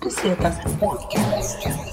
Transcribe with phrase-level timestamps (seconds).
[0.00, 1.87] Bucetas Podcast.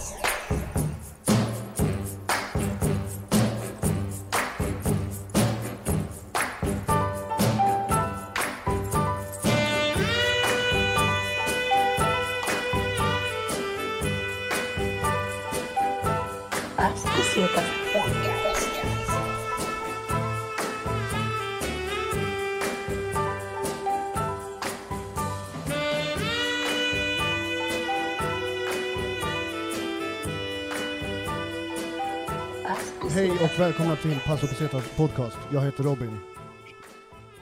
[33.66, 35.38] Välkomna till Passo Pesetas podcast.
[35.54, 36.18] Jag heter Robin.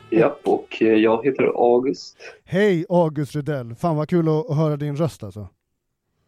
[0.10, 2.18] Ja, och eh, jag heter August.
[2.46, 3.76] Hej August Rydell.
[3.76, 5.48] Fan vad kul att höra din röst alltså.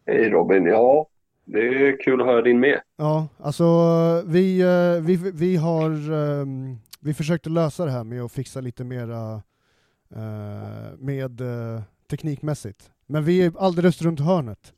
[0.06, 0.66] Hej Robin.
[0.66, 1.06] Ja,
[1.44, 2.80] det är kul att höra din med.
[2.96, 3.64] Ja, alltså
[4.26, 8.84] vi, eh, vi, vi har ehm, vi försökte lösa det här med att fixa lite
[8.84, 9.42] mera
[10.14, 11.40] eh, med
[12.10, 12.90] teknikmässigt.
[13.06, 14.72] Men vi är alldeles runt hörnet.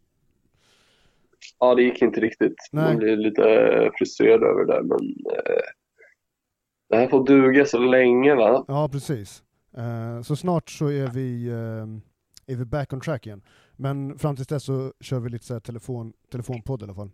[1.61, 2.57] Ja, det gick inte riktigt.
[2.73, 2.85] Nej.
[2.85, 4.99] Man blir lite eh, frustrerad över det, men
[5.37, 5.63] eh,
[6.91, 8.65] det här får duga så länge va?
[8.69, 9.43] Ja, precis.
[9.77, 13.43] Eh, så snart så är vi, eh, är vi back on track igen.
[13.77, 17.11] Men fram tills dess så kör vi lite så här telefon, telefonpodd i alla fall.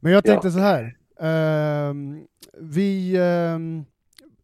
[0.00, 0.52] Men jag tänkte Ja.
[0.52, 0.96] så här.
[1.20, 2.26] ehm,
[2.58, 3.84] vi, ehm,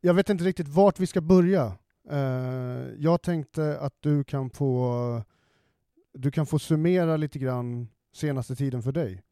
[0.01, 1.73] jag vet inte riktigt vart vi ska börja.
[2.11, 5.23] Eh, jag tänkte att du kan få
[6.19, 9.23] du kan få summera lite grann senaste tiden för dig.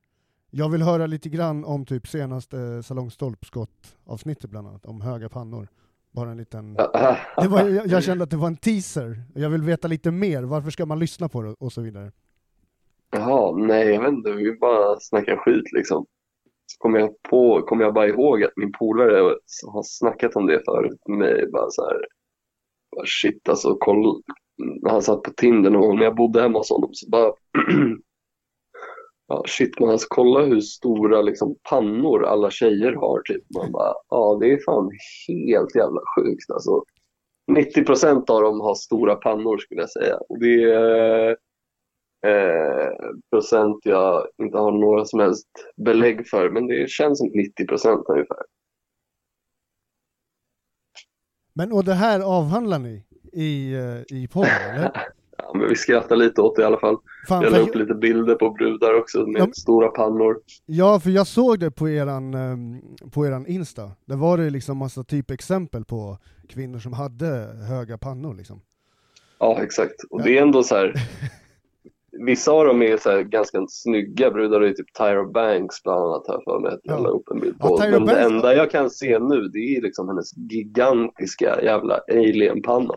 [0.57, 5.69] Jag vill höra lite grann om typ senaste salongstolpskott avsnittet bland annat, om höga pannor.
[6.11, 6.75] Bara en liten...
[7.51, 9.23] Var, jag, jag kände att det var en teaser.
[9.35, 10.43] Jag vill veta lite mer.
[10.43, 12.13] Varför ska man lyssna på det och så vidare.
[13.11, 14.33] Jaha, nej, jag vet inte.
[14.33, 16.07] Vi bara snackar skit liksom.
[16.67, 19.37] Så kom jag på, kom jag bara ihåg att min polare
[19.73, 21.51] har snackat om det förut med mig.
[21.53, 22.07] Bara så här,
[22.97, 24.23] bara shit alltså, koll.
[24.89, 27.33] Han satt på Tinder någon gång när jag bodde hemma hos honom så bara
[29.27, 33.21] Ja, shit, man alltså kolla hur stora liksom, pannor alla tjejer har.
[33.21, 33.43] Typ.
[33.55, 34.91] Man bara, ja det är fan
[35.49, 36.51] helt jävla sjukt.
[36.51, 36.85] Alltså,
[37.53, 40.17] 90% av dem har stora pannor skulle jag säga.
[40.17, 41.37] Och det är
[42.27, 42.93] eh,
[43.31, 48.43] procent jag inte har några som helst belägg för, men det känns som 90% ungefär.
[51.53, 54.93] Men och det här avhandlar ni i, eh, i podden, eller?
[55.39, 56.97] Ja, men vi skrattar lite åt det i alla fall.
[57.29, 60.37] Fan, Jag la upp för, lite bilder på brudar också med Ja, stora pannor.
[60.67, 62.81] ja, för jag såg det på eran, ehm,
[63.11, 63.91] på eran Insta.
[64.05, 66.19] Där var det liksom massa typexempel på
[66.49, 67.27] kvinnor som hade
[67.69, 68.61] höga pannor liksom.
[69.39, 69.95] Ja, exakt.
[70.11, 70.95] Och det är ändå så här.
[72.27, 74.61] Vissa av dem är så ganska snygga brudar.
[74.61, 76.73] Det är typ Tyra Banks bland annat här för mig.
[76.73, 77.03] att Jag Ja.
[77.03, 77.79] la upp en bild Ja, på.
[77.79, 82.95] Tyra Men det enda jag kan se nu det är liksom hennes gigantiska jävla alienpanna.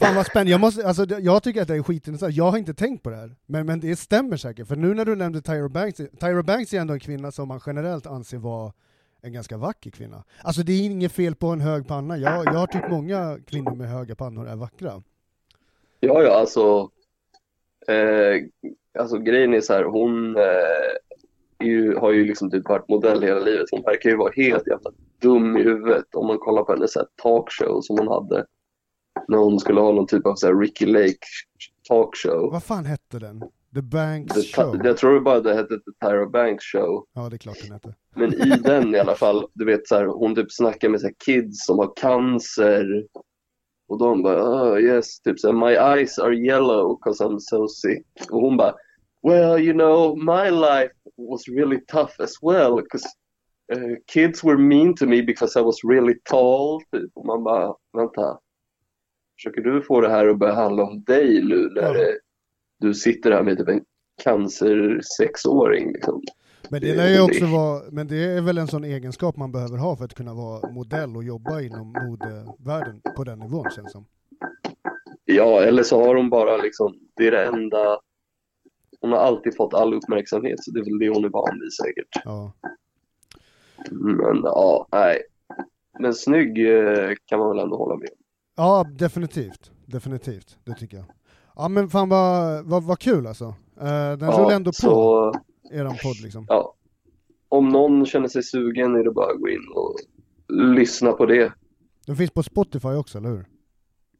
[0.00, 2.74] Fan vad spännande, jag, måste, alltså, jag tycker att det är skitintressant, jag har inte
[2.74, 5.68] tänkt på det här, men, men det stämmer säkert, för nu när du nämnde Tyra
[5.68, 8.72] Banks, Tyra Banks är ändå en kvinna som man generellt anser vara
[9.22, 10.24] en ganska vacker kvinna.
[10.42, 13.74] Alltså det är inget fel på en hög panna, jag, jag har tyckt många kvinnor
[13.74, 15.02] med höga pannor är vackra.
[16.00, 16.90] Ja, ja, alltså.
[17.88, 18.42] Eh,
[18.98, 19.84] alltså grejen är så här.
[19.84, 20.42] Hon eh,
[21.58, 23.66] är ju, har ju liksom typ varit modell hela livet.
[23.70, 27.80] Hon verkar ju vara helt jävla dum i huvudet om man kollar på hennes talkshow
[27.80, 28.46] som hon hade.
[29.30, 31.18] När hon skulle ha någon typ av så här Ricky Lake
[31.88, 32.50] talkshow.
[32.52, 33.42] Vad fan hette den?
[33.74, 34.80] The Banks Det, Show?
[34.84, 37.04] jag tror bara det hette The Tyra Banks show.
[37.12, 37.94] Ja det är klart den hette.
[38.16, 41.06] Men i den i alla fall, du vet så här, hon typ snackar med så
[41.06, 43.06] här, kids som har cancer.
[43.88, 47.68] Och de bara, oh yes, typ så här, my eyes are yellow because I'm so
[47.68, 48.06] sick.
[48.30, 48.74] Och hon bara,
[49.22, 53.04] well you know, my life was really tough as well because
[53.74, 56.80] uh, kids were mean to me because I was really tall.
[56.92, 57.10] Typ.
[57.14, 58.38] Och man bara, vänta.
[59.40, 62.18] Försöker du få det här att börja handla om dig nu när det,
[62.80, 63.80] du sitter här med typ en
[64.24, 66.22] cancer sexåring liksom?
[66.70, 69.78] Men det Det- det- också vara, men det är väl en sån egenskap man behöver
[69.78, 74.04] ha för att kunna vara modell och jobba inom modevärlden på den nivån känns som.
[75.24, 77.98] Ja, eller så har hon bara liksom, det är det enda,
[79.00, 81.72] hon har alltid fått all uppmärksamhet så det är väl det hon är van vid
[81.72, 82.22] säkert.
[82.24, 82.52] Ja.
[83.90, 85.22] Men ja, nej.
[85.98, 88.19] Men snygg eh, kan man väl ändå hålla med om.
[88.60, 89.70] Ja, definitivt.
[89.86, 91.06] Definitivt, det tycker jag.
[91.56, 93.44] Ja men fan vad, vad, vad kul alltså.
[93.44, 93.84] Uh,
[94.18, 95.32] den rullar ändå på, så
[95.70, 96.46] eran podd liksom.
[96.48, 96.74] ja.
[97.48, 99.94] Om någon känner sig sugen är det bara att gå in och
[100.48, 101.52] lyssna på det.
[102.06, 103.46] Den finns på Spotify också, eller hur?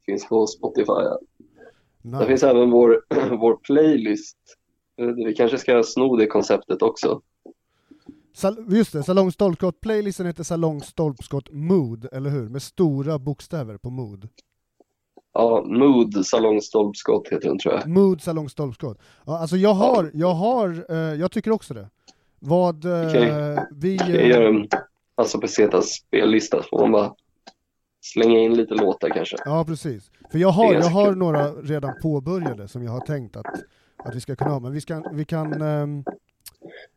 [0.06, 0.84] Finns på Spotify.
[0.92, 1.18] Ja.
[2.02, 2.26] Där Nice.
[2.26, 3.00] finns även vår,
[3.40, 4.38] vår playlist.
[5.00, 7.20] Eh, Vi kanske ska sno det konceptet också.
[8.34, 12.48] Sal- just det, Salong Stolpskott, playlisten heter Salong Stolpskott Mood, eller hur?
[12.48, 14.28] Med stora bokstäver på Mood.
[15.32, 17.88] Ja, Mood Salong Stolpskott heter den tror jag.
[17.88, 18.98] Mood Salong Stolpskott.
[19.26, 21.88] Ja, alltså jag har, jag har, eh, jag tycker också det.
[22.38, 23.96] Vad eh, vi...
[23.96, 24.68] Jag eh, gör en
[25.14, 27.14] alltså Pesetas spellista så får man bara
[28.00, 29.36] slänga in lite låtar kanske.
[29.44, 30.10] Ja, precis.
[30.32, 33.46] För jag har, jag har några redan påbörjade som jag har tänkt att,
[33.96, 35.62] att vi ska kunna ha, men vi, ska, vi kan...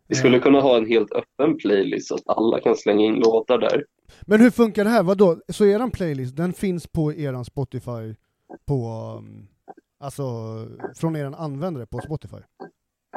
[0.07, 3.57] Vi skulle kunna ha en helt öppen playlist så att alla kan slänga in låtar
[3.57, 3.85] där.
[4.21, 5.03] Men hur funkar det här?
[5.03, 5.37] Vadå?
[5.47, 8.15] Så eran playlist, den finns på eran Spotify
[8.67, 8.87] på,
[9.17, 9.47] um,
[9.99, 10.23] alltså
[10.95, 12.37] från eran användare på Spotify?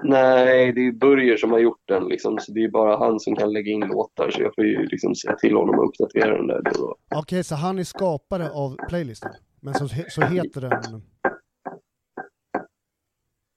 [0.02, 3.36] Nej, det är Börjer som har gjort den liksom, så det är bara han som
[3.36, 6.46] kan lägga in låtar så jag får ju liksom säga till honom att uppdatera den
[6.46, 6.96] där då.
[7.14, 11.02] Okej, så han är skapare av playlisten, men så, så heter den...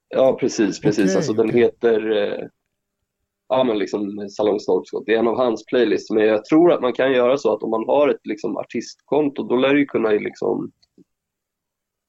[0.08, 1.04] Ja, precis, precis.
[1.04, 1.60] Okej, alltså den okej.
[1.60, 2.46] heter eh,
[3.50, 5.06] ja, men liksom Salong Stolpskott.
[5.06, 7.62] Det är en av hans playlists, men jag tror att man kan göra så att
[7.62, 10.70] om man har ett liksom artistkonto, då lär du kunna liksom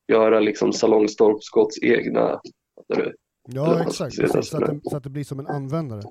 [0.08, 2.42] göra liksom Salong Stolpskotts egna
[2.88, 3.16] du?
[3.48, 4.80] Ja, exakt, precis, så, att det.
[4.84, 6.02] så att det blir som en användare.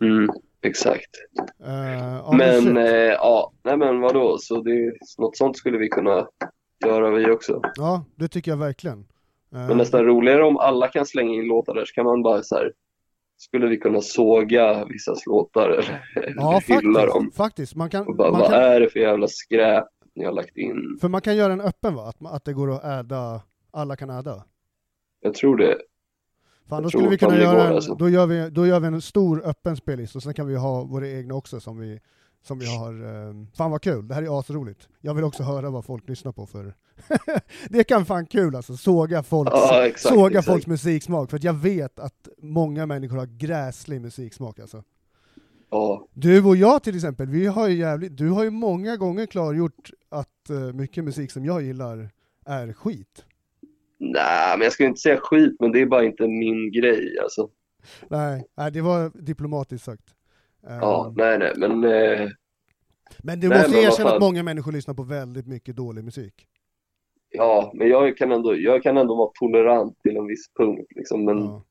[0.00, 0.30] Mm,
[0.62, 1.10] exakt.
[1.64, 6.28] Eh, ja, men eh, ja, nej men vadå, så det, något sånt skulle vi kunna
[6.84, 7.60] göra vi också.
[7.76, 8.98] Ja, det tycker jag verkligen.
[9.54, 12.42] Eh, Men nästan roligare om alla kan slänga in låtar där så kan man bara
[12.42, 12.72] så här,
[13.36, 16.02] skulle vi kunna såga vissa låtar eller,
[16.36, 17.74] ja, hylla dem faktiskt, faktiskt.
[17.74, 20.56] Man kan, och bara, man vad kan, är det för jävla skräp ni har lagt
[20.56, 20.98] in?
[21.00, 22.08] för man kan göra en öppen va?
[22.08, 24.44] Att, att det går att äda, alla kan äda.
[25.20, 25.78] Jag tror det.
[26.68, 27.94] Fan, då skulle vi kunna göra en, alltså.
[27.94, 30.84] då, gör vi, då gör vi en stor öppen spellista och sen kan vi ha
[30.84, 32.00] våra egna också som vi,
[32.42, 32.92] som vi har.
[33.28, 34.88] Eh, fan vad kul, det här är asroligt.
[35.00, 36.74] Jag vill också höra vad folk lyssnar på för...
[37.68, 40.14] det kan fan kul alltså, såga folks, Ja, exakt.
[40.14, 40.46] såga exakt.
[40.46, 41.30] folks musiksmak.
[41.30, 44.82] För jag vet att många människor har gräslig musiksmak alltså.
[45.70, 49.26] Ja, Du och jag till exempel, vi har ju jävligt, du har ju många gånger
[49.26, 52.10] klargjort att eh, mycket musik som jag gillar
[52.46, 53.24] är skit.
[53.98, 57.48] nej, men jag skulle inte säga skit, men det är bara inte min grej alltså.
[58.08, 60.14] Nej, nej det var diplomatiskt sagt.
[60.68, 62.28] Ja, nej, nej, men eh,
[63.22, 66.46] Men du Nej, måste men erkänna att många människor lyssnar på väldigt mycket dålig musik.
[67.30, 71.24] ja, men jag kan ändå, jag kan ändå vara tolerant till en viss punkt liksom.
[71.24, 71.62] Men Ja.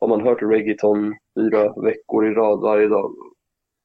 [0.00, 3.12] har man hört reggaeton fyra veckor i rad varje dag,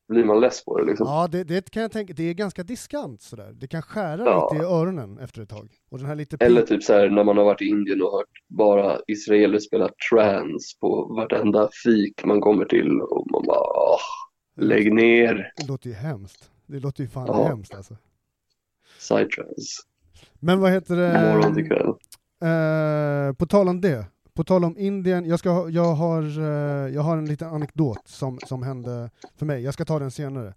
[0.08, 1.08] blir man less på det liksom.
[1.08, 3.52] Ja, det, det kan jag tänka, det är ganska diskant sådär.
[3.54, 4.50] Det kan skära Ja.
[4.52, 5.70] lite i öronen efter ett tag.
[5.92, 8.12] Och den här lite Eller typ så här när man har varit i Indien och
[8.12, 14.00] hört bara israeler spela trance på vartenda fik man kommer till och man bara åh,
[14.62, 16.50] lägg ner Det låter ju hemskt.
[16.66, 17.48] Det låter ju fan Ja.
[17.48, 17.98] hemskt alltså.
[19.00, 19.82] psytrance
[20.40, 21.34] Men vad heter det?
[21.34, 21.88] morgon till kväll.
[22.44, 27.02] Eh, på tal om det, på tal om Indien, jag, ska, jag, har, eh, jag
[27.02, 29.64] har en liten anekdot som, som hände för mig.
[29.64, 30.54] Jag ska ta den senare,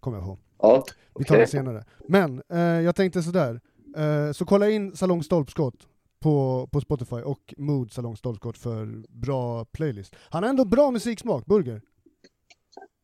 [0.00, 0.38] kommer jag ihåg.
[0.62, 0.84] Ja,
[1.18, 1.84] Vi tar den senare.
[2.08, 3.60] Men eh, jag tänkte sådär,
[3.96, 5.74] eh, så kolla in Salong Stolpskott
[6.20, 10.14] på, på Spotify och Mood Salong Stolpskott för bra playlist.
[10.30, 11.82] Han har ändå bra musiksmak, Burger.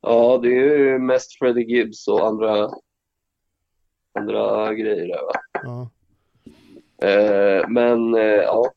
[0.06, 2.70] Ja, det är ju mest Freddie Gibbs och andra
[4.18, 5.32] andra grejer där va.
[5.62, 5.90] Ja.
[7.08, 8.72] Eh, men eh, ja,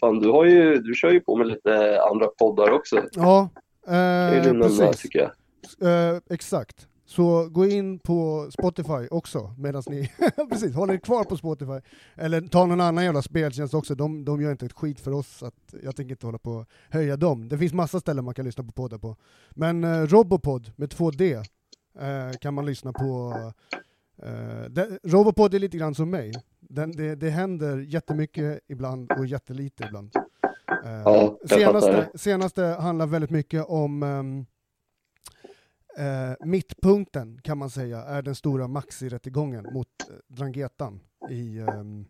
[0.00, 3.02] fan, du har ju, du kör ju på med lite andra poddar också.
[3.12, 3.48] Ja,
[3.86, 5.02] Det är eh, precis.
[5.02, 5.30] tycker jag.
[6.14, 6.86] Eh, exakt.
[7.14, 10.10] Så gå in på Spotify också, medan ni
[10.50, 11.80] precis, håller er kvar på Spotify.
[12.14, 15.28] Eller ta någon annan jävla speltjänst också, de, de gör inte ett skit för oss,
[15.38, 17.48] så att jag tänker inte hålla på och höja dem.
[17.48, 19.16] Det finns massa ställen man kan lyssna på poddar på.
[19.50, 21.44] Men eh, Robopod med 2D
[22.00, 23.34] eh, kan man lyssna på.
[24.22, 26.32] Eh, det, Robopod är lite grann som mig.
[26.60, 30.16] Den, det, det händer jättemycket ibland och jättelite ibland.
[30.84, 34.46] Eh, Ja, senaste, senaste handlar väldigt mycket om ehm,
[35.98, 42.04] eh, mittpunkten kan man säga är den stora Maxi-rättegången mot eh, Drangetan i ehm,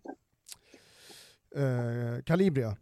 [1.57, 2.76] eh, Calibria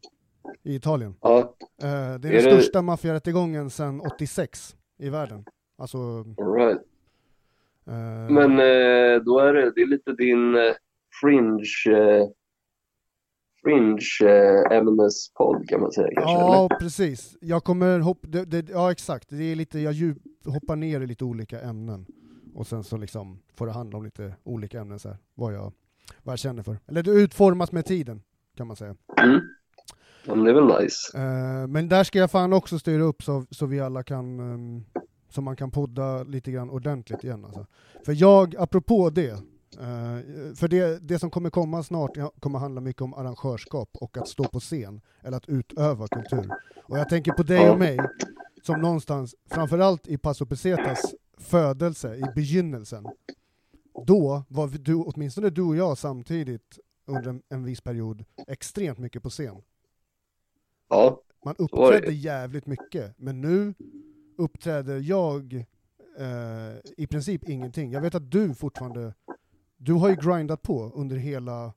[0.63, 1.15] i Italien.
[1.21, 5.45] Ja, Eh, det är, Är den det- största maffiarättegången sedan 86 i världen.
[5.79, 5.99] Alltså,
[6.39, 6.79] all right.
[7.87, 10.55] eh, Men eh, då är det, det är lite din
[11.21, 11.65] fringe
[13.67, 16.41] eh, fringe eh, kan man säga kanske, eller?
[16.41, 17.37] Ja, precis.
[17.41, 21.07] Jag kommer hoppa, det, det, ja exakt, det är lite, jag djup, hoppar ner i
[21.07, 22.07] lite olika ämnen.
[22.55, 25.73] Och sen så liksom får det handla om lite olika ämnen så här, vad jag,
[26.23, 26.79] vad jag känner för.
[26.87, 28.23] Eller det utformas med tiden,
[28.57, 28.97] kan man säga.
[29.23, 29.41] Mm.
[30.27, 31.19] Ja, det är väl nice.
[31.19, 34.85] Eh, men där ska jag fan också styra upp så, så vi alla kan, ehm,
[35.29, 37.67] så man kan podda lite grann ordentligt igen alltså.
[38.05, 39.43] För jag, apropå det,
[39.77, 44.29] eh, för det, det som kommer komma snart kommer handla mycket om arrangörskap och att
[44.29, 46.51] stå på scen, eller att utöva kultur.
[46.83, 47.99] Och jag tänker på dig och mig,
[48.63, 53.07] som någonstans, framförallt i Paso Pesetas födelse, i begynnelsen,
[54.07, 59.23] då var du, åtminstone du och jag samtidigt under en, en viss period extremt mycket
[59.23, 59.63] på scen.
[60.89, 63.75] Ja, Man uppträdde jävligt mycket, men nu
[64.39, 65.55] uppträder jag
[66.19, 67.93] eh, i princip ingenting.
[67.93, 69.15] Jag vet att du fortfarande,
[69.85, 71.73] du har ju grindat på under hela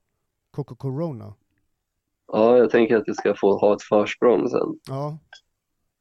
[0.50, 1.34] Coco Corona.
[2.32, 4.78] ja, jag tänker att jag ska få ha ett försprång sen.
[4.88, 5.18] Ja,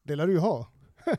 [0.03, 0.67] det lär du ju ha.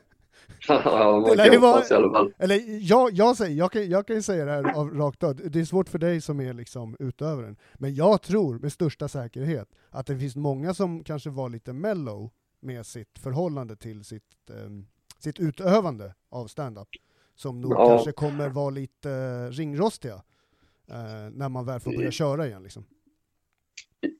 [0.67, 2.33] Ja, Det man lär kan hoppas i alla fall.
[2.37, 5.35] Eller jag, jag, säger, jag, kan, jag kan ju säga det här av rakt av,
[5.35, 7.57] det är svårt för dig som är liksom utövaren.
[7.75, 12.29] Men jag tror med största säkerhet att det finns många som kanske var lite mellow
[12.59, 14.85] med sitt förhållande till sitt, ehm,
[15.19, 16.87] sitt utövande av stand-up.
[17.35, 17.87] Som nog Ja.
[17.87, 19.09] kanske kommer vara lite
[19.49, 20.21] ringrostiga
[21.31, 22.63] när man väl får börja köra igen.
[22.63, 22.83] Liksom.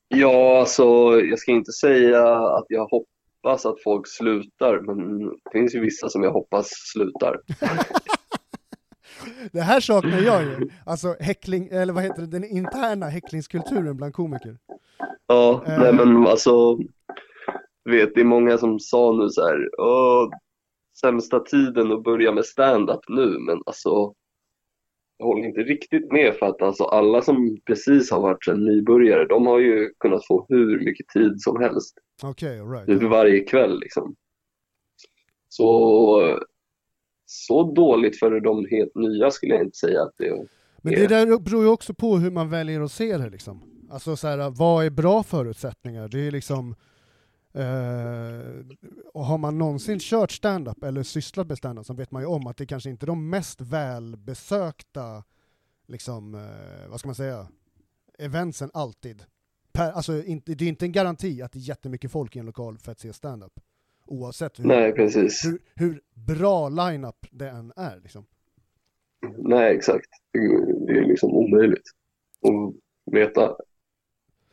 [0.07, 0.83] Ja, alltså
[1.21, 6.09] jag ska inte säga att jag hoppas att folk slutar, men det finns ju vissa
[6.09, 7.41] som jag hoppas slutar.
[9.51, 14.13] Det här saknar jag ju, alltså häckling, eller vad heter det, den interna häcklingskulturen bland
[14.13, 14.57] komiker.
[15.27, 15.79] Ja, Eh.
[15.79, 16.77] nej men alltså,
[17.89, 19.57] vet, det är många som sa nu så här,
[21.01, 24.13] sämsta tiden att börja med stand-up nu, men alltså,
[25.17, 29.25] jag håller inte riktigt med för att alltså alla som precis har varit en nybörjare,
[29.25, 32.85] de har ju kunnat få hur mycket tid som helst, Okej, all right.
[32.87, 34.15] typ varje kväll liksom.
[35.49, 36.39] Så,
[37.25, 40.47] så dåligt för de helt nya skulle jag inte säga att det är.
[40.81, 43.61] Men det där beror ju också på hur man väljer att se det liksom.
[43.89, 46.07] Alltså så här, vad är bra förutsättningar?
[46.07, 46.75] Det är liksom
[47.53, 48.65] eh,
[49.13, 52.47] och har man någonsin kört stand-up eller sysslat med stand-up så vet man ju om
[52.47, 55.23] att det kanske inte är de mest välbesökta,
[55.87, 57.47] liksom, eh, vad ska man säga,
[58.19, 59.23] eventsen alltid.
[59.71, 62.45] Per, alltså, inte, det är inte en garanti att det är jättemycket folk i en
[62.45, 63.59] lokal för att se stand-up.
[64.05, 65.45] Oavsett hur, Nej, precis.
[65.45, 67.99] hur, hur bra line-up det än är.
[68.03, 68.25] Liksom.
[69.37, 70.09] Nej, exakt.
[70.87, 71.87] Det är liksom omöjligt
[72.41, 72.73] att
[73.13, 73.55] veta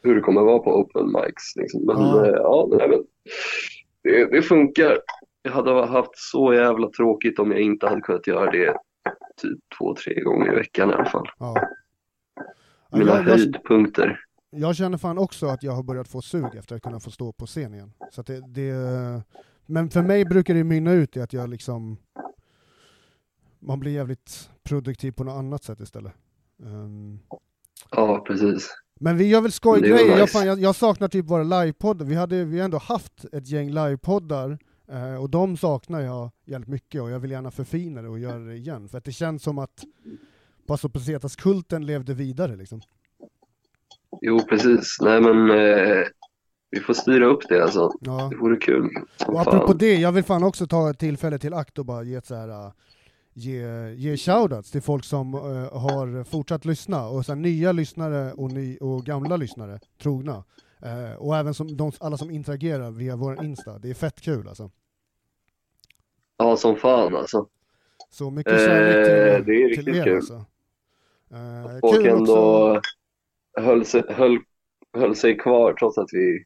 [0.04, 1.56] hur det kommer vara på open mics.
[1.56, 1.84] Liksom.
[1.84, 2.26] Men Ja.
[2.26, 3.04] ja, ja nej, men
[4.02, 4.98] det, det funkar.
[5.42, 8.76] Jag hade haft så jävla tråkigt om jag inte hade kunnat göra det
[9.42, 11.28] typ två, tre gånger i veckan i alla fall.
[11.38, 11.54] Ja.
[12.90, 14.20] Ja, Mina jag, jag, höjdpunkter.
[14.50, 17.32] Jag känner fan också att jag har börjat få sug efter att kunna få stå
[17.32, 17.92] på scen igen.
[18.10, 18.74] Så det, det,
[19.66, 21.96] men för mig brukar det mynna ut i att jag liksom
[23.58, 26.12] man blir jävligt produktiv på något annat sätt istället.
[26.62, 27.18] Ehm,
[27.90, 28.70] Ja, precis.
[29.00, 30.32] Men vi gör väl skojgrejer, jag, nice.
[30.32, 32.06] fan, jag, jag saknar typ våra livepoddar.
[32.06, 34.58] Vi, hade, vi har ändå haft ett gäng livepoddar
[34.88, 38.38] eh, och de saknar jag jävligt mycket och jag vill gärna förfina det och göra
[38.38, 38.88] det igen.
[38.88, 39.84] För att det känns som att
[40.66, 42.80] Paso Pesetas-kulten levde vidare liksom.
[44.20, 44.96] Jo, precis.
[45.00, 46.04] Nej, men eh,
[46.70, 47.92] vi får styra upp det alltså.
[48.00, 48.28] Ja.
[48.30, 48.90] Det vore kul.
[49.26, 49.78] Och apropå fan.
[49.78, 52.34] det, jag vill fan också ta ett tillfälle till akt och bara ge ett så
[52.34, 52.72] här, äh,
[53.34, 55.40] ge, ge shoutouts till folk som äh,
[55.78, 60.44] har fortsatt lyssna, och så här, nya lyssnare och, ny, och gamla lyssnare, trogna.
[60.82, 64.48] Eh, och även som, de, alla som interagerar via vår Insta, det är fett kul
[64.48, 64.70] alltså.
[66.36, 67.46] Ja, som fan alltså.
[68.10, 70.16] Så mycket kärlek till, Eh, det är till riktigt er kul.
[70.16, 70.34] alltså.
[71.30, 72.32] Eh, Folk kul ändå
[72.76, 72.80] också,
[73.60, 74.38] höll sig, höll,
[74.92, 76.44] höll sig kvar trots att vi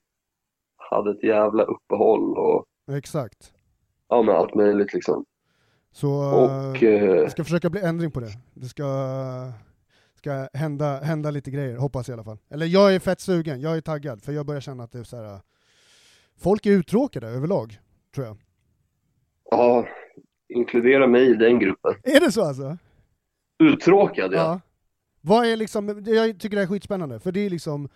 [0.76, 2.66] hade ett jävla uppehåll och
[2.96, 3.52] exakt.
[4.08, 5.24] ja, men allt möjligt liksom.
[5.98, 8.32] Så Och eh, eh, jag ska försöka bli ändring på det.
[8.54, 8.84] Det ska,
[10.14, 12.38] ska hända, hända lite grejer, hoppas jag i alla fall.
[12.50, 15.04] Eller jag är fett sugen, jag är taggad, för jag börjar känna att det är
[15.04, 15.40] så här.
[16.36, 17.78] Folk är uttråkade överlag,
[18.14, 18.36] tror jag.
[19.50, 19.86] ja,
[20.48, 21.94] inkludera mig i den gruppen.
[22.02, 22.76] Är det så alltså?
[23.58, 24.60] Uttråkad ja.
[25.20, 27.90] Vad är liksom, jag tycker det är skitspännande, för det är liksom eh,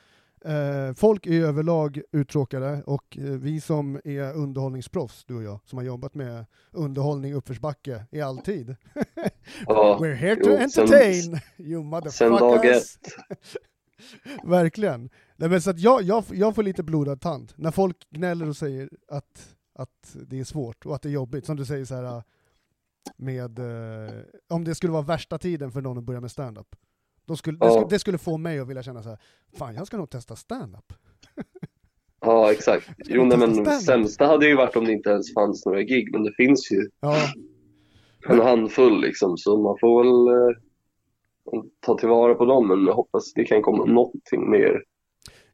[0.97, 5.85] Folk är överlag uttråkade och eh, vi som är underhållningsproffs, du och jag, som har
[5.85, 8.77] jobbat med underhållning uppförsbacke i all tid.
[9.67, 9.99] ja.
[10.01, 12.15] We're here to Jo, entertain, you motherfuckers!
[12.15, 12.99] Sen dag ett.
[14.45, 15.11] Verkligen.
[15.37, 18.57] Nej, men så att jag, jag, jag får lite blodad tand när folk gnäller och
[18.57, 21.47] säger att, att det är svårt och att det är jobbigt.
[21.47, 22.23] Som du säger så här
[23.17, 24.15] med, eh,
[24.49, 26.77] om det skulle vara värsta tiden för någon att börja med stand-up.
[27.26, 27.73] Då skulle, det, Ja.
[27.73, 29.19] skulle, det skulle få mig att vilja känna så här,
[29.59, 30.93] fan jag ska nog testa stand-up.
[32.25, 32.91] Ja, exakt.
[32.99, 36.23] Jo, nej, men sämsta hade ju varit om det inte ens fanns några gig, men
[36.25, 37.17] det finns ju Ja,
[38.29, 40.57] en handfull liksom, så man får väl eh,
[41.81, 44.83] ta tillvara på dem, men jag hoppas det kan komma någonting mer.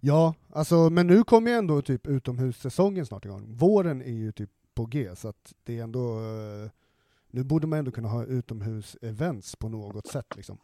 [0.00, 3.44] ja alltså, men nu kommer ju ändå typ utomhussäsongen snart igång.
[3.56, 6.70] Våren är ju typ på G, så att det är ändå, eh,
[7.30, 10.58] nu borde man ändå kunna ha utomhus-events på något sätt liksom.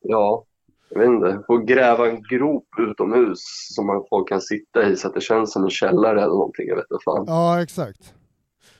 [0.00, 0.44] Ja,
[0.88, 3.38] jag vet inte, få gräva en grop utomhus
[3.74, 6.68] som man, folk kan sitta i så att det känns som en källare eller någonting,
[6.68, 7.24] jag vet inte fan.
[7.28, 8.14] Ja, exakt.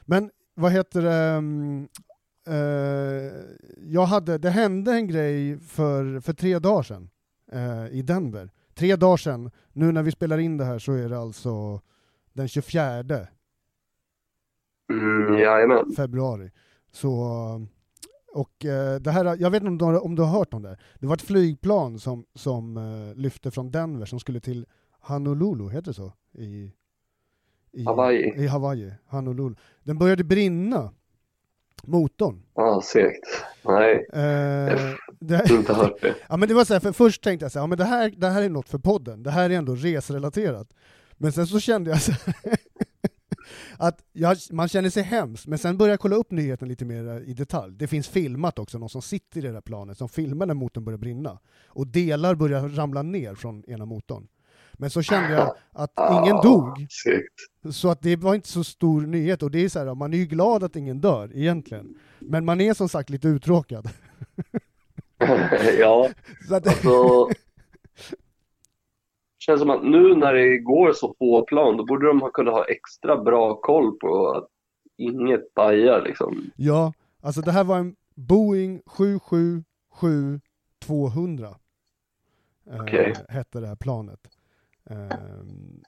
[0.04, 1.12] Men vad heter det?
[1.14, 1.88] mm,
[2.47, 3.33] eh,
[3.87, 7.11] jag hade, det hände en grej för, för tre dagar sedan.
[7.52, 8.50] eh, i Denver.
[8.75, 11.81] Tre dagar sedan, nu när vi spelar in det här så är det alltså
[12.33, 12.83] den 24
[14.90, 15.93] Mm, jajamän.
[15.97, 16.50] februari.
[16.93, 17.11] Så,
[18.35, 20.62] och eh, det här, jag vet inte om du, har- om du har hört om
[20.62, 20.76] det.
[20.99, 24.67] Det var ett flygplan som, som eh, lyfte från Denver som skulle till
[25.00, 26.12] Honolulu, heter det så?
[26.38, 26.73] I,
[27.73, 28.33] i Hawaii.
[28.37, 29.55] I Hawaii, Honolulu.
[29.83, 30.93] Den började brinna,
[31.85, 32.43] motorn.
[32.55, 33.26] Ja, segt.
[33.64, 36.14] Nej, Eh, det, jag har inte hört det.
[36.29, 37.85] ja, men det var så här, för först tänkte jag så här, ja, men det,
[37.85, 40.69] här, det här är något för podden, det här är ändå resrelaterat.
[41.17, 42.35] Men sen så kände jag så här,
[43.78, 47.23] att jag, man känner sig hemskt, men sen började jag kolla upp nyheten lite mer
[47.26, 47.75] i detalj.
[47.76, 50.85] Det finns filmat också, någon som sitter i det där planet som filmar när motorn
[50.85, 51.38] börjar brinna.
[51.66, 54.28] Och delar börjar ramla ner från ena motorn.
[54.73, 56.87] Men så kände jag att ingen Ah, dog,
[57.73, 59.43] så att det var inte så stor nyhet.
[59.43, 61.95] Och det är så här, man är ju glad att ingen dör egentligen.
[62.19, 63.88] Men man är som sagt lite uttråkad.
[65.78, 66.09] ja,
[66.49, 67.28] Så att, alltså.
[69.47, 72.55] Känns som att nu när det går så få plan, då borde de ha kunnat
[72.55, 74.49] ha extra bra koll på att
[74.97, 76.51] inget bajar liksom.
[76.57, 81.55] Ja, alltså det här var en Boeing 777-200.
[82.71, 83.15] Eh, Okej.
[83.29, 84.21] Hette det här planet.
[84.91, 85.81] Ehm,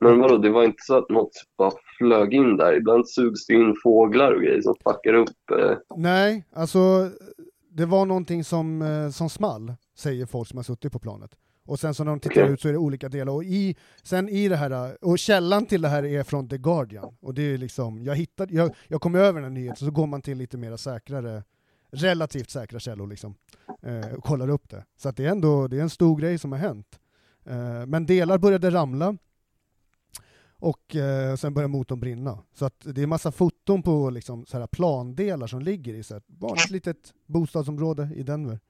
[0.00, 2.76] Men vadå, det var inte så att något bara flög in där.
[2.76, 5.50] Ibland sugs det in fåglar och grejer som fuckar upp.
[5.50, 5.76] Eh.
[5.96, 7.10] nej, alltså
[7.70, 11.36] det var någonting som, eh, som small, säger folk som har suttit på planet.
[11.66, 12.52] Och sen så när de tittar Okej.
[12.52, 13.32] ut så är det olika delar.
[13.32, 17.16] Och i, sen i det här, och källan till det här är från The Guardian.
[17.20, 20.06] Och det är liksom, jag hittade, jag, jag kom över den här nyheten, så går
[20.06, 21.42] man till lite mer säkrare,
[21.90, 23.34] relativt säkra källor liksom.
[23.82, 24.84] Eh, och kollar upp det.
[24.96, 26.98] Så att det är ändå, det är en stor grej som har hänt.
[27.44, 29.16] Eh, men delar började ramla.
[30.56, 32.38] Och eh, sen började motorn brinna.
[32.54, 36.14] Så att det är massa foton på liksom, så här plandelar som ligger i så
[36.14, 38.60] här, ett vanligt litet bostadsområde i Denver.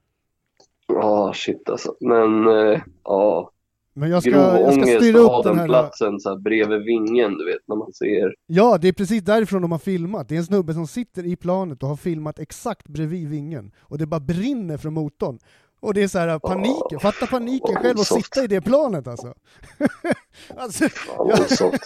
[0.87, 1.95] Ja, shit alltså.
[1.99, 3.51] Men eh, ja,
[3.93, 5.67] Men jag ska, grov jag ska styra upp den här...
[5.67, 8.35] platsen så här bredvid vingen, du vet, när man ser.
[8.47, 10.29] Ja, det är precis därifrån de har filmat.
[10.29, 13.71] Det är en snubbe som sitter i planet och har filmat exakt bredvid vingen.
[13.81, 15.39] Och det bara brinner från motorn.
[15.79, 19.33] Och det är så här paniken, fatta paniken själv att sitta i det planet alltså.
[20.57, 21.35] alltså Ja, Ja.
[21.35, 21.81] det är sånt.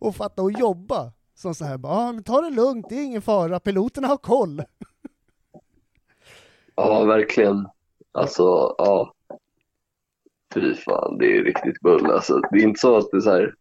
[0.00, 1.12] och fatta och jobba.
[1.34, 4.16] Som så här, bara, ah, men ta det lugnt, det är ingen fara, piloterna har
[4.16, 4.62] koll.
[6.80, 7.68] Ja, verkligen.
[8.12, 9.14] Alltså, ja.
[10.54, 12.40] Fy fan, det är riktigt bull alltså.
[12.50, 13.54] Det är inte så att det är så här,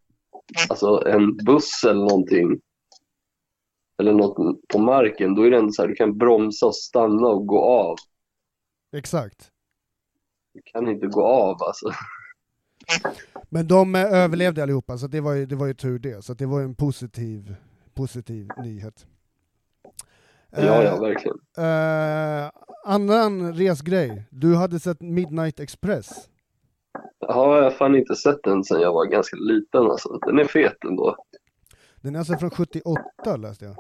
[0.70, 2.62] alltså en buss eller någonting,
[4.02, 7.28] eller något på marken, då är det ändå så här, du kan bromsa och stanna
[7.28, 7.96] och gå av.
[8.96, 9.52] Exakt.
[10.54, 11.92] Du kan inte gå av alltså.
[13.50, 16.26] Men de eh, överlevde allihopa, så det var ju, det var ju tur det.
[16.26, 17.56] Så det var ju en positiv,
[17.94, 19.08] positiv nyhet.
[20.52, 21.38] Ja, ja, Eh, verkligen.
[21.58, 22.50] Eh,
[22.86, 26.10] annan resgrej, du hade sett Midnight Express.
[27.20, 30.18] Ja, jag har fan inte sett den sedan jag var ganska liten alltså.
[30.18, 31.16] Den är fet ändå.
[32.02, 33.76] Den är alltså från 78 läste jag.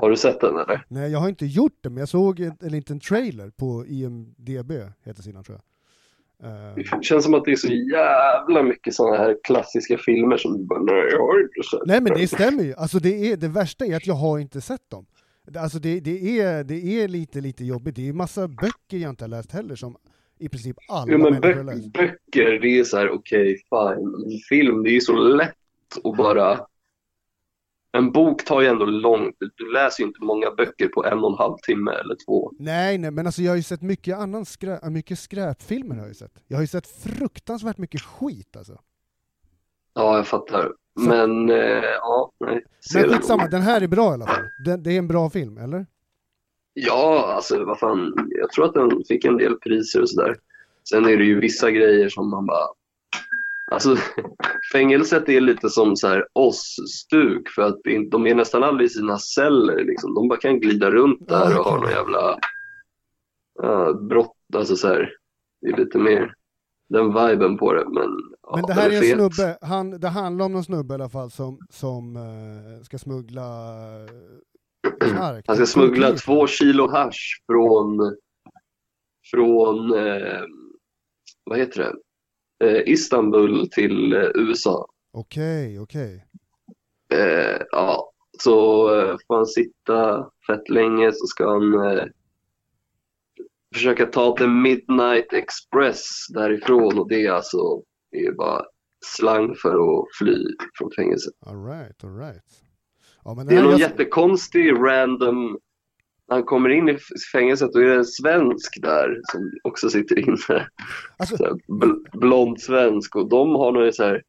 [0.00, 0.84] Har du sett den eller?
[0.88, 4.72] Nej, jag har inte gjort det, men jag såg en, en liten trailer på IMDB,
[5.04, 6.50] heter sidan tror jag.
[6.50, 10.58] Eh, Det känns som att det är så jävla mycket sådana här klassiska filmer som
[10.58, 13.32] du bara, nej, jag har inte sett nej men den." det stämmer ju, alltså det,
[13.32, 15.06] är, det värsta är att jag har inte sett dem.
[15.46, 19.10] Det- Alltså det, det, är, det är lite, lite jobbigt, det är massa böcker jag
[19.10, 19.96] inte har läst heller som
[20.38, 21.92] i princip alla Jo, men bö- läst.
[21.92, 24.10] böcker, det är så här, okej, fine.
[24.10, 25.54] Men film, det är så lätt
[26.04, 26.60] att bara...
[27.92, 29.36] En bok tar ju ändå långt.
[29.56, 32.52] Du läser ju inte många böcker på en och en halv timme eller två.
[32.58, 36.08] Nej, nej, men alltså jag har ju sett mycket annan skrä, mycket skräpfilmer har jag
[36.08, 36.32] ju sett.
[36.46, 38.80] Jag har ju sett fruktansvärt mycket skit alltså.
[39.94, 40.72] Ja, jag fattar.
[40.96, 42.64] Men, eh, ja, nej.
[42.94, 44.44] Men skitsamma, den här är bra i alla fall.
[44.64, 45.86] Den, det är en bra film, eller?
[46.74, 48.14] Ja, alltså vad fan.
[48.28, 50.36] Jag tror att den fick en del priser och sådär.
[50.88, 52.66] Sen är det ju vissa grejer som man bara...
[53.70, 53.96] Alltså,
[54.72, 58.92] fängelset är lite som så här oss-stuk för att det de är nästan aldrig i
[58.92, 60.14] sina celler liksom.
[60.14, 62.38] De bara kan glida runt där och ha någon jävla
[63.62, 65.12] ja, brott, alltså så här.
[65.60, 66.34] Det är lite mer
[66.88, 68.08] den viben på det, men
[68.54, 71.30] Men det här är en snubbe, han, det handlar om någon snubbe i alla fall
[71.30, 73.42] som, som eh, ska smuggla
[74.02, 75.44] eh, knark.
[75.48, 78.16] Han ska smuggla två kilo hash från,
[79.30, 80.42] från eh,
[81.44, 81.94] vad heter
[82.58, 84.86] det, eh, Istanbul till USA.
[85.12, 86.26] Okej, okej.
[87.14, 88.88] Eh, ja, så
[89.26, 91.72] får han sitta fett länge så ska han
[93.76, 97.58] försöka ta The Midnight Express därifrån och det är alltså,
[98.10, 98.62] det är bara
[99.04, 100.44] slang för att fly
[100.78, 101.32] från fängelset.
[101.46, 102.42] All right, all right.
[103.24, 105.58] Ja, men Det är någon jag- jättekonstig random
[106.28, 106.98] när han kommer in i
[107.32, 110.68] fängelset då är det en svensk där som också sitter inne.
[111.16, 111.36] Alltså,
[111.68, 114.22] bl- blond svensk och de har någon så här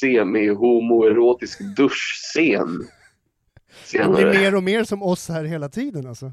[0.00, 2.68] semi-homoerotisk duschscen
[3.92, 4.38] det blir senare.
[4.38, 6.32] mer och mer som oss här hela tiden alltså.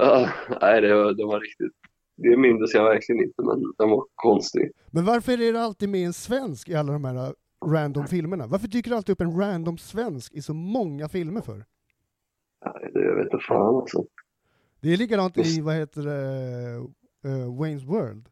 [0.00, 0.28] Ah,
[0.60, 1.72] nej, det var, det var riktigt.
[2.16, 4.70] Det minns jag verkligen inte, men den var konstig.
[4.90, 7.32] Men varför är det alltid med en svensk i alla de här uh,
[7.66, 8.46] random filmerna?
[8.46, 11.64] Varför dyker det alltid upp en random svensk i så många filmer för?
[12.64, 14.04] Nej, det, vet inte fan alltså.
[14.80, 16.76] Det är likadant i, vad heter det,
[17.28, 18.28] uh, Wayne's World.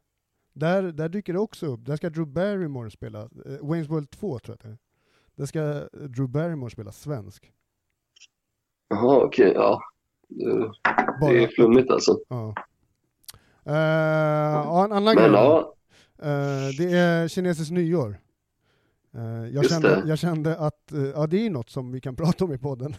[0.52, 4.38] Där, där dyker det också upp, där ska Drew Barrymore spela, uh, Wayne's World 2
[4.38, 4.79] tror jag det är.
[5.35, 5.62] Där ska
[6.09, 7.52] Drew Barrymore spela svensk.
[8.88, 9.81] Jaha, okej, ja.
[10.28, 10.70] Det,
[11.20, 12.18] Bara, det är flummigt alltså.
[12.28, 12.54] ja.
[13.68, 15.32] Uh, ja, en annan Men grej.
[15.32, 15.76] ja,
[16.22, 18.18] Eh, det är kinesiskt nyår.
[19.14, 22.44] Eh, jag, kände, jag kände att eh, ja, det är något som vi kan prata
[22.44, 22.94] om i podden.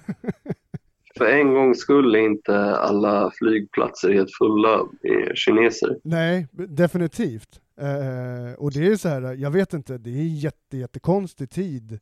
[1.17, 5.97] för en gångs skull är inte alla flygplatser helt fulla med kineser.
[6.03, 7.61] Nej, definitivt.
[8.57, 11.99] Och det är så här, jag vet inte, det är jätte, jättekonstig tid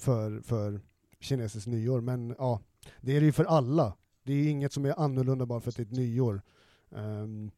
[0.00, 0.80] för, för
[1.20, 2.60] kinesiskt nyår, men ja,
[3.00, 3.94] det är det ju för alla.
[4.28, 6.42] Det är inget som är annorlunda bara för att det är ett nyår.
[6.96, 7.50] Ehm,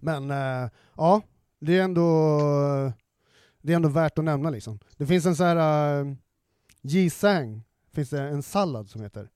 [0.00, 1.22] men eh, ja,
[1.60, 2.02] det är ändå
[3.62, 4.78] det är ändå värt att nämna liksom.
[4.96, 6.14] Det finns en sån här uh,
[6.82, 7.62] Jisang,
[7.92, 9.30] finns det en sallad som heter.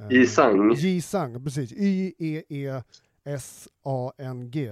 [0.00, 0.74] Eh, Jisang?
[0.74, 1.72] Jisang, precis.
[1.72, 2.86] Y-E-E-S-A-N-G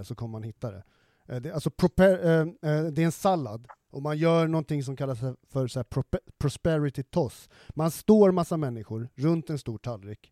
[0.05, 0.83] så kommer man hitta det.
[1.29, 4.97] Eh, det, alltså proper, eh, eh, det är en sallad och man gör någonting som
[4.97, 5.19] kallas
[5.49, 5.87] för så här
[6.39, 7.49] prosperity toss.
[7.69, 10.32] Man står massa människor runt en stor tallrik.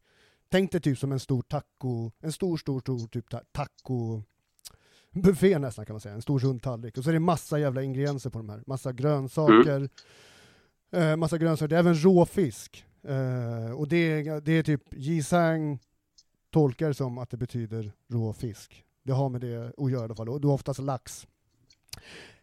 [0.50, 4.22] Tänk dig typ som en stor taco, en stor, stor, stor typ taco
[5.12, 6.98] buffé nästan kan man säga, en stor rund tallrik.
[6.98, 9.88] Och så är det massa jävla ingredienser på de här, massa grönsaker,
[10.92, 12.84] eh, massa grönsaker, det är även råfisk.
[13.02, 15.78] Eh, och det är, det är typ Jisang
[16.50, 18.84] tolkar som att det betyder rå fisk.
[19.02, 21.26] Det har med det att göra i alla fall, och då oftast lax.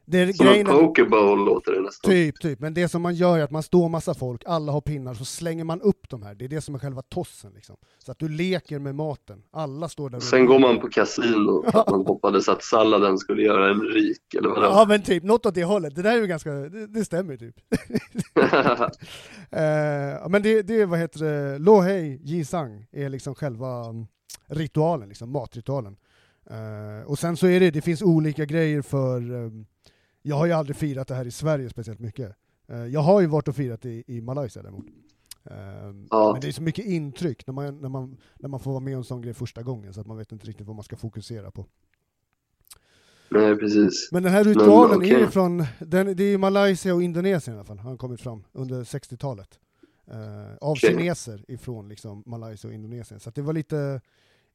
[0.10, 2.12] Det är Som en grejen är, pokeball låter det nästan.
[2.12, 4.82] typ, typ, men det som man gör är att man står massa folk, alla har
[4.82, 6.36] pinnar, så slänger man upp de här.
[6.36, 7.76] Det är det som är själva tossen liksom.
[7.98, 9.44] Så att du leker med maten.
[9.52, 13.42] Alla står där Sen går man på kasino för att man hoppades att salladen skulle
[13.42, 14.62] göra en rik, eller vadå?
[14.62, 15.96] Ja men typ, något åt det hållet.
[15.96, 17.56] Det där är ju ganska, det, det stämmer typ.
[19.52, 24.08] Eh, men det, det är, vad heter det, Lo Hei Jisang är liksom själva mm,
[24.48, 25.96] ritualen, liksom, matritualen.
[26.50, 29.52] Eh, och sen så är det, det finns olika grejer för, eh,
[30.28, 32.36] jag har ju aldrig firat det här i Sverige speciellt mycket.
[32.68, 34.86] Eh, jag har ju varit och firat i, i Malaysia däremot.
[35.44, 35.56] Eh,
[36.10, 36.32] Ja.
[36.32, 38.94] Men det är så mycket intryck när man, när, man, när man får vara med
[38.94, 40.96] om en sån grej första gången så att man vet inte riktigt vad man ska
[40.96, 41.66] fokusera på.
[43.30, 44.10] Nej, precis.
[44.12, 45.12] Men den här ritualen okej.
[45.12, 47.98] är ju från, den, det är ju Malaysia och Indonesien i alla fall, har den
[47.98, 49.60] kommit fram under 60-talet.
[50.12, 50.90] Eh, av Okej.
[50.90, 53.20] kineser ifrån liksom Malaysia och Indonesien.
[53.20, 54.02] Så det var lite,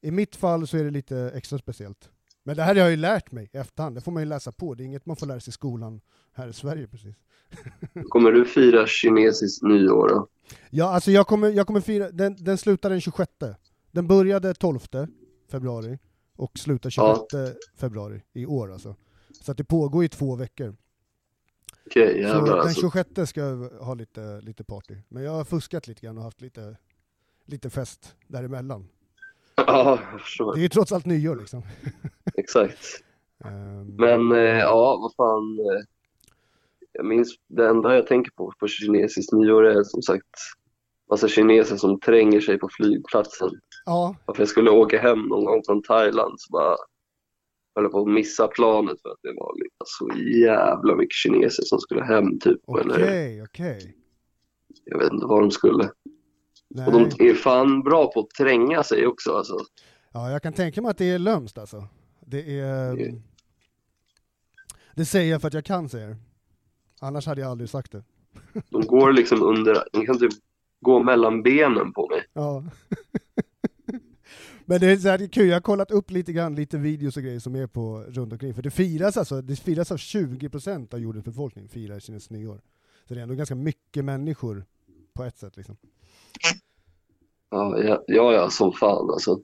[0.01, 2.11] i mitt fall så är det lite extra speciellt.
[2.43, 4.53] Men det här har jag ju lärt mig i efterhand, det får man ju läsa
[4.53, 6.01] på, det är inget man får lära sig i skolan
[6.33, 7.15] här i Sverige precis.
[8.09, 10.29] Kommer du fira kinesiskt nyår då?
[10.71, 13.33] Ja, alltså jag kommer, jag kommer fira, den, den slutar den 26.
[13.91, 14.79] Den började 12
[15.51, 15.99] februari
[16.37, 18.97] och slutar 26 februari i år alltså.
[19.41, 20.77] Så att det pågår i två veckor.
[21.87, 22.81] Okej, Så jävlar den alltså.
[22.81, 24.95] 26 ska jag ha lite, lite party.
[25.09, 26.77] Men jag har fuskat lite grann och haft lite,
[27.47, 28.89] lite fest däremellan.
[29.55, 30.55] Ja, jag förstår.
[30.55, 31.63] Det är ju trots allt nyår liksom.
[32.39, 32.79] Exakt.
[33.45, 35.59] Ehm, Men eh, ja, vad fan.
[35.59, 35.85] eh,
[36.93, 40.27] Jag minns, det enda jag tänker på på kinesiskt nyår är som sagt
[41.11, 43.51] massa kineser som tränger sig på flygplatsen.
[43.85, 46.77] ja, Varför jag skulle åka hem någon gång från Thailand så bara
[47.77, 51.79] höll på att missa planet för att det var liksom så jävla mycket kineser som
[51.81, 52.61] skulle hem typ.
[52.65, 53.97] Okej, okej.
[54.85, 55.91] jag vet inte vad de skulle.
[56.69, 56.87] Nej.
[56.87, 59.57] Och de är fan bra på att tränga sig också alltså.
[60.13, 61.85] Ja, jag kan tänka mig att det är lömskt alltså.
[62.27, 62.97] Det är...
[62.97, 63.23] Det-
[64.95, 66.17] Det säger jag för att jag kan säga det.
[67.01, 68.05] Annars hade jag aldrig sagt det.
[68.71, 70.33] De går liksom under, de kan typ
[70.81, 72.25] gå mellan benen på mig.
[72.33, 72.65] Ja.
[74.65, 76.79] Men det är, så här, det är kul, jag har kollat upp lite grann, lite
[76.79, 78.55] videos och grejer som är på runt omkring.
[78.55, 82.61] För det firas alltså, det firas av 20% av jordens befolkning, firar kinesiskt nyår.
[83.09, 84.65] Så det är ändå ganska mycket människor
[85.15, 85.77] på ett sätt liksom.
[87.51, 89.41] Ja, ja, ja, ja som fan alltså.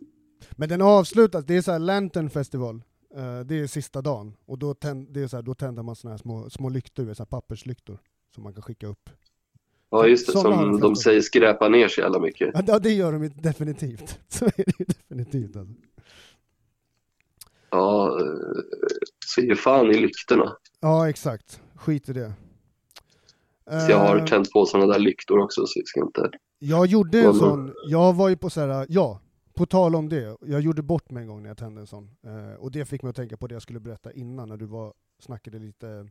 [0.53, 2.83] Men den avslutas, det är så här Lantern Festival.
[3.17, 4.35] Eh, det är sista dagen.
[4.47, 7.15] Och då, tänd, det är så här, då tänder man såna här små, små lyktor,
[7.15, 7.99] så papperslyktor,
[8.35, 9.11] som man kan skicka upp.
[9.91, 12.51] Ja, just det, de som de säger skräpar ner så jävla mycket.
[12.67, 14.19] Ja, det- gör de definitivt.
[14.29, 15.75] Så är det definitivt alltså.
[17.71, 18.27] Ja, eh,
[19.27, 20.57] så ge fan i lyktorna.
[20.81, 21.61] Ja, exakt.
[21.75, 22.33] Skit i det.
[23.71, 26.31] Så jag har Eh, tänt på sådana där lyktor också så jag ska inte...
[26.59, 29.21] Jag gjorde en sån, jag var ju på så här, ja,
[29.59, 32.11] på tal om det, jag gjorde bort mig en gång när jag tände en sån.
[32.23, 34.67] Eh, och det fick mig att tänka på det jag skulle berätta innan när du
[34.67, 36.09] var, snackade lite,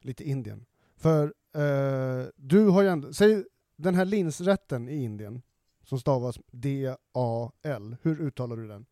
[0.00, 0.66] lite Indien.
[0.96, 3.44] För eh, du har ju ändå, säg
[3.76, 5.42] den här linsrätten i Indien,
[5.82, 8.86] som stavas D-A-L, hur uttalar du den?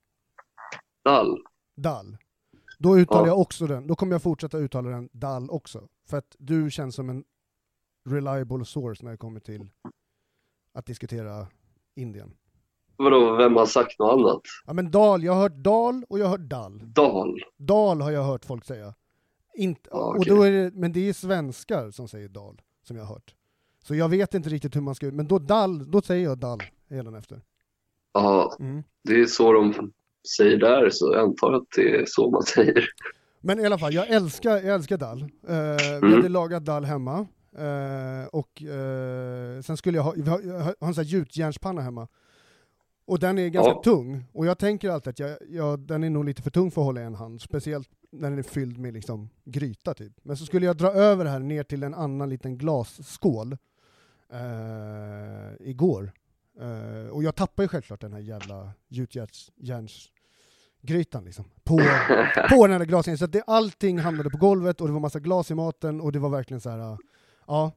[1.04, 1.38] Dal.
[1.74, 2.16] Dal.
[2.78, 3.26] Då uttalar Ja.
[3.26, 5.88] jag också den, då kommer jag fortsätta uttala den Dal också.
[6.04, 7.24] För att du känns som en
[8.04, 9.68] reliable source när det kommer till
[10.72, 11.46] att diskutera
[11.94, 12.34] Indien.
[13.02, 14.40] Vadå, vem har sagt något annat?
[14.66, 16.80] Ja men Dal, jag har hört Dal och jag har hört Dal.
[16.84, 17.40] Dal.
[17.58, 18.94] Dal har jag hört folk säga.
[19.54, 20.36] Inte, Ja, och okej.
[20.36, 23.34] då är det, men det är svenskar som säger Dal, som jag har hört.
[23.84, 26.60] Så jag vet inte riktigt hur man ska, men då Dal, då säger jag Dal
[27.18, 27.40] efter.
[28.14, 28.82] Ja, Mm.
[29.04, 29.74] det är så de
[30.36, 32.88] säger där, så jag antar att det är så man säger.
[33.40, 35.22] Men i alla fall, jag älskar, jag älskar dall.
[35.22, 36.12] Eh, Vi Mm.
[36.12, 37.26] hade lagat dall hemma.
[37.58, 41.82] Eh, och eh, sen skulle jag ha, vi har, jag har en sån här gjutjärnspanna
[41.82, 42.08] hemma.
[43.04, 43.80] Och den är ganska Ja.
[43.84, 44.24] tung.
[44.32, 46.84] Och jag tänker alltid att jag, jag, den är nog lite för tung för att
[46.86, 47.40] hålla i en hand.
[47.40, 50.12] Speciellt när den är fylld med liksom gryta typ.
[50.22, 53.52] Men så skulle jag dra över här ner till en annan liten glasskål
[54.32, 56.12] eh, igår.
[56.60, 61.44] Eh, och jag tappade ju självklart den här jävla gjutjärnsgrytan liksom.
[61.64, 61.76] På,
[62.50, 63.18] på den här glasen.
[63.18, 66.12] Så att det, allting hamnade på golvet och det var massa glas i maten och
[66.12, 66.98] det var verkligen så här.
[67.46, 67.72] ja.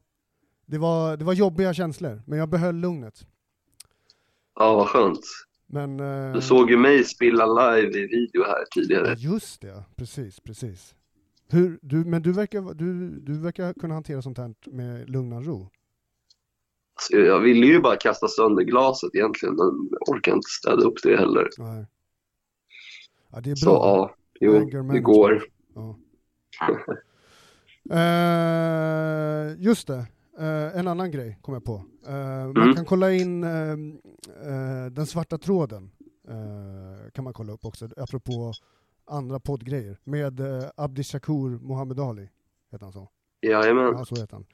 [0.67, 3.27] Det var, det var jobbiga känslor, men jag behöll lugnet.
[4.55, 5.19] Ja, vad skönt.
[5.67, 5.99] Men...
[5.99, 9.15] eh, Du såg ju mig spilla live i video här tidigare.
[9.17, 10.95] just det, precis, precis.
[11.49, 15.45] Hur, du, men du verkar, du, du verkar kunna hantera sånt här med lugn och
[15.45, 15.69] ro.
[17.01, 21.03] Så jag ville ju bara kasta sönder glaset egentligen, men jag orkar inte städa upp
[21.03, 21.49] det heller.
[21.57, 21.85] Nej.
[23.31, 23.75] Ja, det är Så bra.
[23.85, 25.43] ja, jo, det går.
[25.75, 25.97] Ja.
[27.91, 30.05] Eh, just det,
[30.39, 31.83] Eh, en annan grej kom jag på.
[32.07, 32.75] Man Mm.
[32.75, 33.77] kan kolla in eh,
[34.91, 35.91] den svarta tråden.
[37.13, 38.53] kan man kolla upp också, apropå
[39.07, 39.99] andra poddgrejer.
[40.03, 42.29] Med uh, Abdi Shakur Mohammed Ali,
[42.71, 43.09] heter han så?
[43.41, 43.83] Jajamän.
[43.97, 44.45] Ja, så heter han.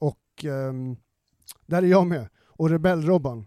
[0.00, 0.96] Och ehm,
[1.66, 2.28] där är jag med.
[2.46, 3.44] Och Rebell-Robban.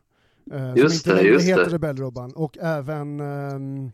[0.52, 1.69] eh, Just som inte det, just heter.
[1.69, 2.34] Rebell-Robban.
[2.34, 3.91] Och även ehm,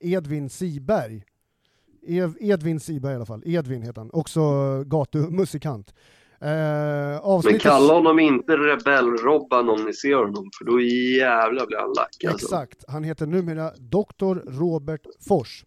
[0.00, 1.24] Edvin Siberg.
[2.40, 3.42] Edvin Siberg i alla fall.
[3.46, 4.10] Edvin heter han.
[4.12, 4.40] Också
[4.86, 5.94] gatumusikant.
[6.40, 7.62] Eh, Men avsnittet...
[7.62, 12.46] kalla honom inte Rebell-Robban om ni ser honom, för då jävlar blir han lack alltså.
[12.46, 12.84] Exakt.
[12.88, 14.58] Han heter numera Dr.
[14.60, 15.64] Robert Fors.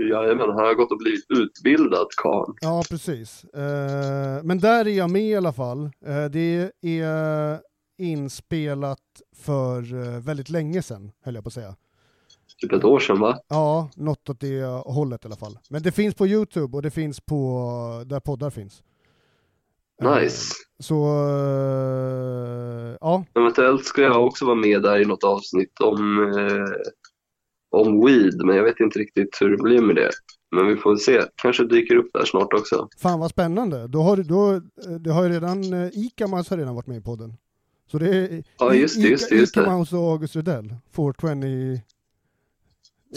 [0.00, 2.54] Jajamän, han har gått och blivit utbildad karln.
[2.60, 3.44] Ja, precis.
[3.44, 5.84] Eh, men där är jag med i alla fall.
[6.06, 7.60] Eh, det är
[7.98, 8.98] inspelat
[9.36, 11.74] för eh, väldigt länge sedan, höll jag på att säga.
[12.60, 13.38] Typ ett år sedan va?
[13.48, 15.58] Ja, något åt det hållet i alla fall.
[15.70, 17.62] Men det finns på Youtube och det finns på
[18.06, 18.82] där poddar finns.
[20.02, 20.54] Eh, Nice.
[20.78, 21.04] Så,
[21.78, 28.06] eh, ja, Eventuellt ska jag också vara med där i något avsnitt om, eh, om
[28.06, 30.10] weed, men jag vet inte riktigt hur det blir med det.
[30.56, 32.88] Men vi får se, kanske dyker upp där snart också.
[32.98, 33.86] fan vad spännande.
[33.88, 34.60] Då har, du- då, eh,
[35.00, 37.36] det har ju redan, eh, Ica Mouse har redan varit med i podden.
[37.90, 39.70] Så det är Ja, just det, just det, just Ica det.
[39.76, 41.80] Mouse och August Rydell, 420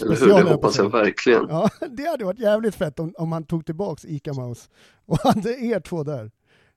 [0.00, 0.26] Eller hur?
[0.26, 1.46] Det hoppas jag verkligen.
[1.48, 4.68] Ja, det hade varit jävligt fett om, om han tog tillbaks Ica Mouse
[5.06, 6.30] och hade er två där.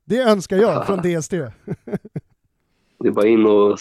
[0.05, 1.31] Det önskar jag från DST.
[2.99, 3.77] Det är bara in och,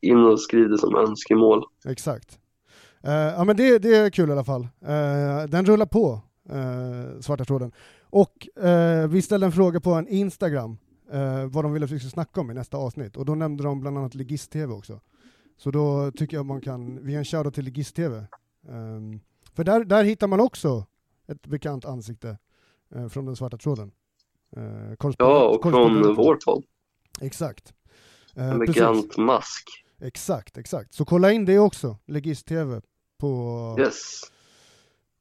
[0.00, 1.64] in och skriv det som önskemål.
[1.84, 2.38] Exakt.
[3.02, 4.62] Eh, ja men det, det är kul i alla fall.
[4.62, 6.20] Eh, den rullar på,
[6.52, 7.72] uh, Svarta tråden.
[8.02, 8.48] Och
[9.08, 10.78] vi ställde en fråga på en Instagram,
[11.50, 13.16] vad de ville att vi skulle snacka om i nästa avsnitt.
[13.16, 15.00] Och då nämnde de bland annat Ligist-TV också.
[15.58, 18.26] Så då tycker jag man kan, vi ger en shoutout till Ligist-TV.
[18.68, 19.20] Ehm,
[19.54, 20.86] för där, där hittar man också
[21.26, 22.38] ett bekant ansikte
[22.94, 23.92] eh, från den svarta tråden.
[24.56, 26.64] Uh, Ja, och från vår podd.
[27.20, 27.74] Exakt.
[28.36, 28.76] Eh, En precis.
[28.76, 29.84] elegant mask.
[30.00, 30.94] Exakt, exakt.
[30.94, 32.80] Så kolla in det också, Legist-TV
[33.18, 34.20] på Yes.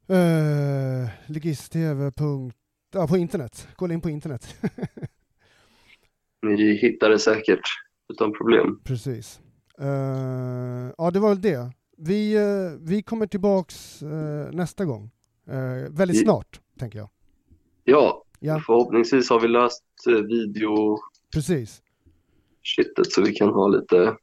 [0.10, 2.12] uh, Legist-TV.
[2.94, 3.68] Ja, på internet.
[3.76, 4.56] Kolla in på internet.
[6.42, 7.62] Ni hittar det säkert
[8.14, 8.80] utan problem.
[8.84, 9.40] Precis.
[9.80, 11.72] Eh, ja, det var väl det.
[11.98, 15.12] Vi, eh, vi kommer tillbaks eh, nästa gång.
[15.48, 17.10] Eh, väldigt I- snart, tänker jag.
[17.84, 18.60] Ja, Ja.
[18.66, 20.98] förhoppningsvis har vi löst video
[21.34, 21.82] Precis.
[22.64, 24.16] shitet så vi kan ha lite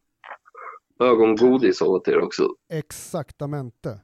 [1.01, 2.49] ögongodis åt er också.
[2.69, 4.01] Exaktamente.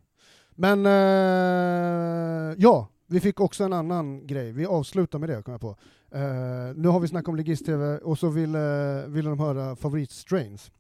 [0.51, 4.53] Men eh, ja, vi fick också en annan grej.
[4.53, 5.77] Vi avslutar med det, kom jag på.
[6.11, 10.71] Eh, nu har vi snackat om Legist-TV och så ville, ville de höra favoritstrains.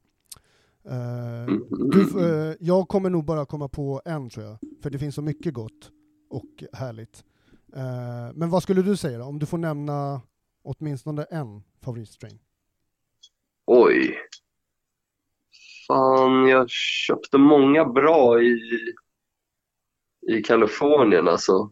[0.91, 5.15] Uh, du, eh, jag kommer nog bara komma på en tror jag, för det finns
[5.15, 5.91] så mycket gott
[6.31, 7.25] och härligt.
[7.77, 10.21] Eh, men vad skulle du säga då, om du får nämna
[10.63, 12.39] åtminstone en favoritstrain?
[13.67, 14.19] Oj.
[15.87, 16.49] Fan.
[16.49, 18.61] jag köpte många bra i,
[20.29, 21.71] i Kalifornien alltså.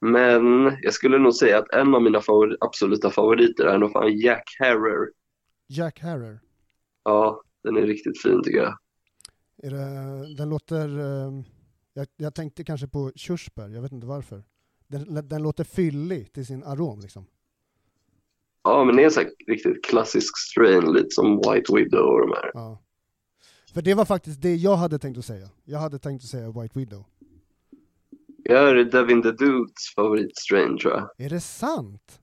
[0.00, 4.18] Men jag skulle nog säga att en av mina favori, absoluta favoriter är nog fan
[4.18, 5.10] Jack Harrer.
[5.68, 6.40] Jack Harrer.
[7.04, 8.78] Ja, den är riktigt fin tycker jag.
[9.56, 10.98] Det, den låter...
[10.98, 11.42] eh,
[11.94, 14.44] jag, jag tänkte kanske på körsbär, jag vet inte varför.
[14.86, 17.26] Den, den låter fyllig till sin arom liksom.
[18.64, 22.20] Ja, men det är en sån här riktigt klassisk strain, lite som White Widow och
[22.20, 22.50] de här.
[22.54, 22.78] Ja.
[23.74, 25.48] För det var faktiskt det jag hade tänkt att säga.
[25.64, 27.04] Jag hade tänkt att säga White Widow.
[28.44, 31.10] Jag är Devin the Dudes favoritstrain tror jag.
[31.18, 32.20] Är det sant?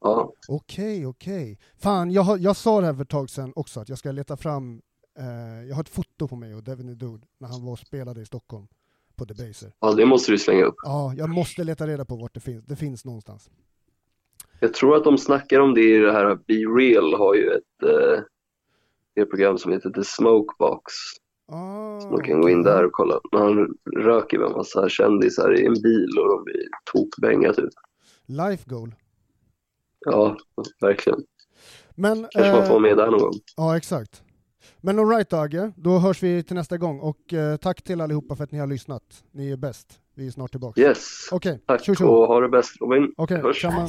[0.00, 1.58] Ja, Okej, okej.
[1.76, 4.12] Fan, jag, har, jag sa det här för ett tag sedan också, att jag ska
[4.12, 4.80] leta fram...
[5.18, 8.20] Eh, jag har ett foto på mig och Devin Dude när han var och spelade
[8.20, 8.66] i Stockholm
[9.16, 9.72] på Debaser.
[9.80, 10.74] ja det måste du slänga upp.
[10.82, 12.64] Ja, jag måste leta reda på vart det finns.
[12.64, 13.50] Det finns någonstans.
[14.60, 17.82] Jag tror att de snackar om det i det här Be Real har ju ett,
[17.82, 18.22] eh,
[19.22, 20.92] ett program som heter The Smokebox.
[21.52, 23.20] Ah, Man kan gå in där och kolla.
[23.32, 27.70] Han röker med en massa kändisar i en bil och de blir tokbänga typ.
[28.26, 28.94] Life goal.
[30.12, 30.36] Ja,
[30.80, 31.18] verkligen.
[31.94, 33.32] Men, Kanske man får eh, vara med där någon gång.
[33.56, 34.22] ja exakt.
[34.80, 38.44] Men alright Dage, då hörs vi till nästa gång och eh, tack till allihopa för
[38.44, 39.02] att ni har lyssnat.
[39.32, 39.86] Ni är bäst.
[40.14, 40.80] Vi är snart tillbaka.
[40.80, 42.06] Yes, Okej, tack tjo tjo.
[42.06, 43.12] och ha det bäst Robin.
[43.16, 43.56] Okej, Hörs.
[43.56, 43.88] tjamman.